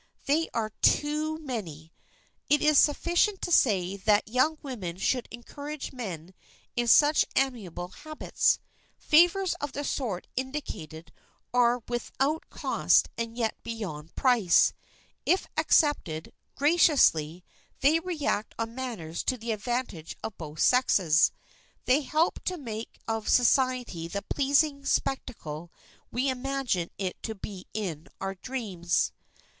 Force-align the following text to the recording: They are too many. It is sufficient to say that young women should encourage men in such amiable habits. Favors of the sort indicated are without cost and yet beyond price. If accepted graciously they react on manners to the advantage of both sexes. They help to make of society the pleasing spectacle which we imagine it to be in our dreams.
They 0.25 0.49
are 0.51 0.71
too 0.81 1.37
many. 1.37 1.93
It 2.49 2.59
is 2.63 2.79
sufficient 2.79 3.39
to 3.43 3.51
say 3.51 3.95
that 3.97 4.27
young 4.27 4.57
women 4.63 4.97
should 4.97 5.27
encourage 5.29 5.93
men 5.93 6.33
in 6.75 6.87
such 6.87 7.23
amiable 7.35 7.89
habits. 7.89 8.57
Favors 8.97 9.53
of 9.61 9.73
the 9.73 9.83
sort 9.83 10.25
indicated 10.35 11.11
are 11.53 11.83
without 11.87 12.49
cost 12.49 13.09
and 13.15 13.37
yet 13.37 13.53
beyond 13.61 14.15
price. 14.15 14.73
If 15.23 15.45
accepted 15.55 16.33
graciously 16.55 17.45
they 17.81 17.99
react 17.99 18.55
on 18.57 18.73
manners 18.73 19.21
to 19.25 19.37
the 19.37 19.51
advantage 19.51 20.17
of 20.23 20.35
both 20.35 20.61
sexes. 20.61 21.31
They 21.85 22.01
help 22.01 22.43
to 22.45 22.57
make 22.57 22.97
of 23.07 23.29
society 23.29 24.07
the 24.07 24.23
pleasing 24.23 24.83
spectacle 24.83 25.71
which 26.09 26.23
we 26.23 26.29
imagine 26.31 26.89
it 26.97 27.21
to 27.21 27.35
be 27.35 27.67
in 27.71 28.07
our 28.19 28.33
dreams. 28.33 29.11